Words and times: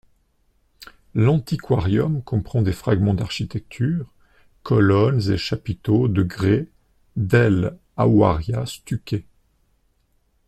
L'antiquarium 1.13 2.23
comprend 2.23 2.63
des 2.63 2.71
fragments 2.73 3.13
d'architecture, 3.13 4.11
colonnes 4.63 5.21
et 5.31 5.37
chapiteaux 5.37 6.07
de 6.07 6.23
grès 6.23 6.69
d'El 7.15 7.77
Haouaria 7.97 8.65
stuccés. 8.65 9.27